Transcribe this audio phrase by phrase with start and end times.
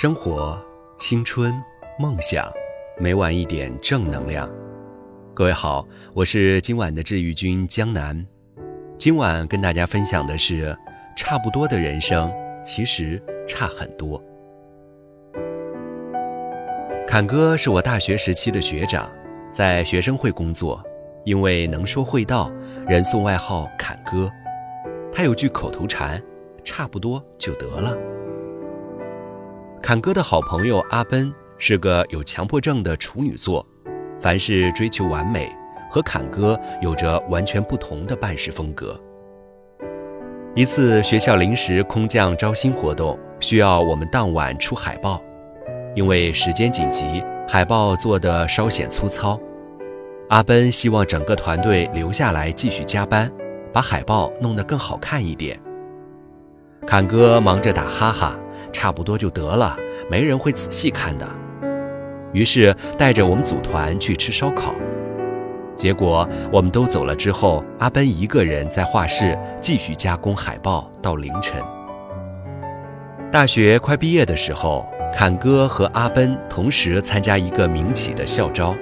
[0.00, 0.56] 生活、
[0.96, 1.52] 青春、
[1.98, 2.48] 梦想，
[3.00, 4.48] 每晚一点正能量。
[5.34, 8.24] 各位好，我是今晚的治愈君江南。
[8.96, 10.72] 今晚跟大家分享的是，
[11.16, 12.32] 差不多的人生
[12.64, 14.22] 其实差很多。
[17.04, 19.10] 侃哥是我大学时期的学长，
[19.50, 20.80] 在学生会工作，
[21.24, 22.52] 因为能说会道，
[22.86, 24.30] 人送外号“侃哥”。
[25.12, 26.22] 他有句口头禅
[26.62, 27.98] ：“差不多就得了。”
[29.80, 33.64] 侃哥的好朋友阿奔是个有强迫症的处女座，
[34.20, 35.50] 凡事追求完美，
[35.88, 39.00] 和侃哥有着完全不同的办事风格。
[40.54, 45.22] 一次学校临时空降招新活动，需要我们当晚出海报，
[45.94, 49.40] 因为时间紧急，海报做得稍显粗糙。
[50.28, 53.30] 阿奔希望整个团队留下来继续加班，
[53.72, 55.58] 把海报弄得更好看一点。
[56.84, 58.36] 侃哥忙着打哈哈。
[58.72, 59.76] 差不多就得了，
[60.10, 61.28] 没人会仔细看的。
[62.32, 64.74] 于是带着我们组团去吃烧烤，
[65.74, 71.62] 结果我们都走了之后，阿奔一个人在画室继续加工海报到凌晨。
[73.32, 78.74] 大学快毕业的时候，侃哥和阿奔同时参加一个民企的校招。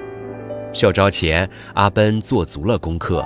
[0.73, 3.25] 校招前，阿奔做足了功课，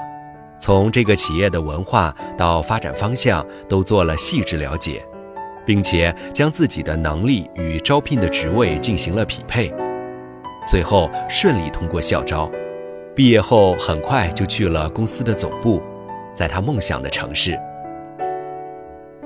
[0.60, 5.04] 从这个企业的文化到发展方向都做了细致了解。
[5.66, 9.74] 并且将自己的能力与招聘的职位进行了匹配，
[10.66, 12.50] 最后顺利通过校招。
[13.16, 15.82] 毕业后很快就去了公司的总部，
[16.34, 17.60] 在他梦想的城市。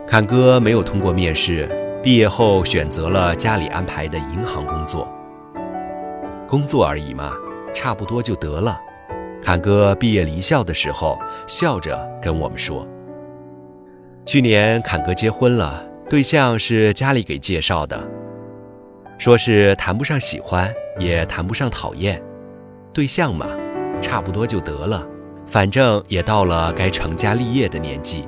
[0.07, 1.69] 侃哥没有通过面试，
[2.01, 5.07] 毕业后选择了家里安排的银行工作。
[6.47, 7.31] 工作而已嘛，
[7.73, 8.79] 差不多就得了。
[9.41, 12.87] 侃哥毕业离校的时候，笑着跟我们说
[14.25, 17.99] ：“去年侃哥结婚了。”对象是家里给介绍的，
[19.17, 22.21] 说是谈不上喜欢，也谈不上讨厌，
[22.93, 23.47] 对象嘛，
[24.01, 25.03] 差不多就得了，
[25.47, 28.27] 反正也到了该成家立业的年纪。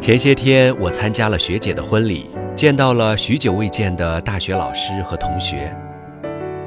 [0.00, 5.76] 前些天我参加了学姐的婚礼，见到了许久未见的大学老师和同学。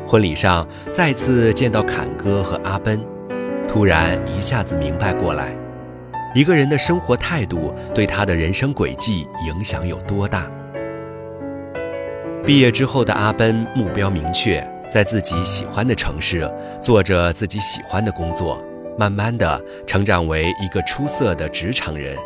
[0.05, 3.03] 婚礼上再次见到侃哥和阿奔，
[3.67, 5.55] 突然一下子明白过来。
[6.33, 10.49] 一个人的生活态度对他的人生轨迹影响有多大？
[12.43, 16.51] 毕业之后的阿奔目标明确，在自己喜欢的城市
[16.81, 18.59] 做着自己喜欢的工作，
[18.97, 22.17] 慢慢的成长为一个出色的职场人。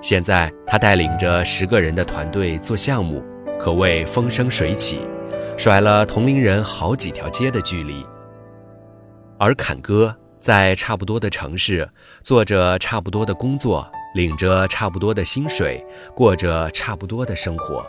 [0.00, 3.20] 现在他带领着十个人的团队做项目，
[3.58, 5.00] 可谓风生水起，
[5.56, 8.06] 甩了同龄人好几条街的距离。
[9.38, 10.14] 而侃哥。
[10.44, 11.88] 在差不多的城市，
[12.20, 15.82] 做着差不多的工作，领着差不多的薪水，
[16.14, 17.82] 过着差不多的生活。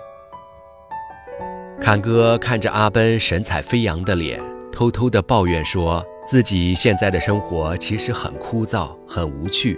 [1.82, 9.78] 侃哥看着阿奔神采飞扬的脸，偷偷的抱怨说自己现在的生活其实很枯燥，很无趣，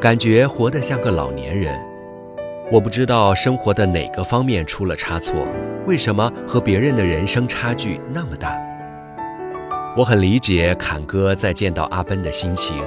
[0.00, 1.78] 感觉活得像个老年人。
[2.72, 5.46] 我不知道生活的哪个方面出了差错，
[5.86, 8.58] 为什么和别人的人生差距那么大？
[9.96, 12.84] 我很理解侃哥在见到阿奔的心情，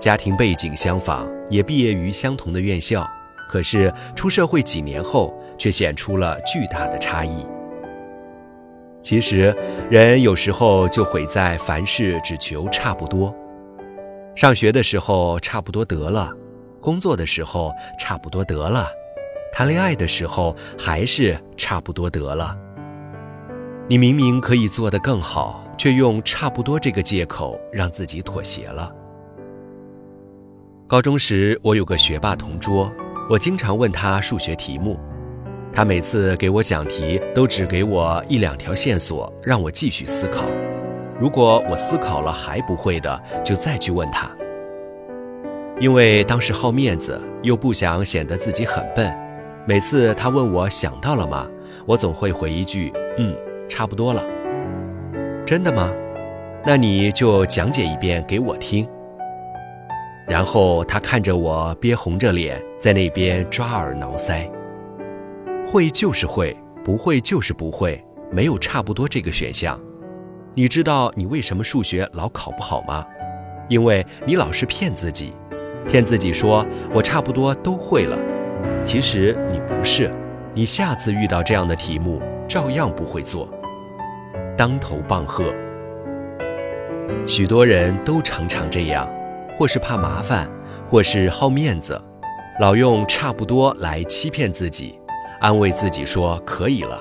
[0.00, 3.08] 家庭背景相仿，也毕业于相同的院校，
[3.48, 7.46] 可是出社会几年后，却显出了巨大的差异。
[9.00, 9.56] 其实，
[9.88, 13.32] 人有时候就毁在凡事只求差不多。
[14.34, 16.32] 上学的时候差不多得了，
[16.80, 18.88] 工作的时候差不多得了，
[19.52, 22.58] 谈恋爱的时候还是差不多得了。
[23.86, 25.64] 你明明可以做得更好。
[25.80, 28.94] 却用差不多这个借口让自己妥协了。
[30.86, 32.92] 高中时，我有个学霸同桌，
[33.30, 35.00] 我经常问他数学题目，
[35.72, 40.44] 他每次给我讲题都只给我一两条线索，让我继续思考。
[41.18, 44.30] 如果我思考了还不会的，就再去问他。
[45.80, 49.10] 因为当时好面子，又不想显得自己很笨，
[49.66, 51.48] 每次他问我想到了吗，
[51.86, 53.34] 我总会回一句：“嗯，
[53.66, 54.22] 差不多了。”
[55.50, 55.92] 真的吗？
[56.64, 58.86] 那你就讲解一遍给我听。
[60.28, 64.48] 然后他看着我，憋红着脸在那边抓耳挠腮。
[65.66, 68.00] 会就是会，不会就是不会，
[68.30, 69.76] 没有差不多这个选项。
[70.54, 73.04] 你知道你为什么数学老考不好吗？
[73.68, 75.32] 因为你老是骗自己，
[75.84, 76.64] 骗自己说
[76.94, 78.16] 我差不多都会了。
[78.84, 80.14] 其实你不是，
[80.54, 83.48] 你下次遇到这样的题目，照样不会做。
[84.60, 85.54] 当头棒喝，
[87.26, 89.10] 许多人都常常这样，
[89.56, 90.52] 或是怕麻烦，
[90.84, 91.98] 或是好面子，
[92.60, 95.00] 老用差不多来欺骗自己，
[95.40, 97.00] 安慰自己说可以了。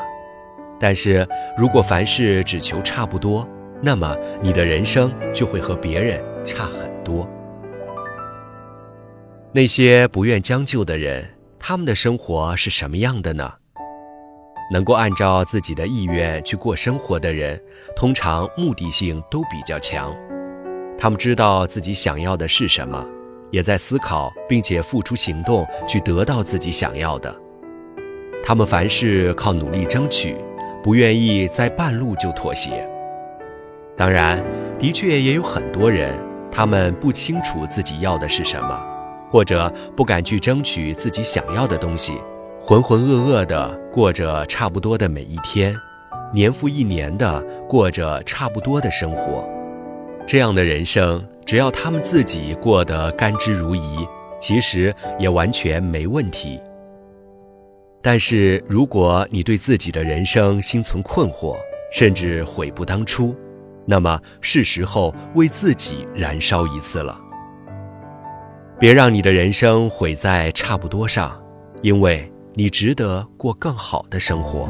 [0.80, 1.28] 但是
[1.58, 3.46] 如果凡事只求差不多，
[3.82, 7.30] 那么你的人生就会和别人差很多。
[9.52, 11.26] 那些不愿将就的人，
[11.60, 13.56] 他们的生活是什么样的呢？
[14.72, 17.60] 能够按照自己的意愿去过生活的人，
[17.96, 20.16] 通常目的性都比较强。
[20.98, 23.06] 他们知道自己想要的是什么，
[23.52, 27.36] 也在思考并且付出行动去得到自己想要的。
[28.44, 30.36] 他们凡事靠努力争取，
[30.84, 32.88] 不愿意在半路就妥协。
[33.98, 34.44] 当然，
[34.78, 36.18] 的确也有很多人，
[36.52, 38.88] 他们不清楚自己要的是什么，
[39.30, 42.14] 或者不敢去争取自己想要的东西。
[42.70, 45.76] 浑浑噩噩地过着差不多的每一天，
[46.32, 49.44] 年复一年地过着差不多的生活，
[50.28, 54.08] 这样的人生，只要他们自己过得甘之如饴，
[54.40, 56.60] 其实也完全没问题。
[58.04, 61.58] 但是，如果你对自己的人生心存困惑，
[61.92, 63.36] 甚至悔不当初，
[63.84, 67.20] 那么是时候为自己燃烧一次了。
[68.78, 71.36] 别让你的人生毁在差不多上，
[71.82, 72.29] 因为。
[72.54, 74.70] 你值得过更好的生活。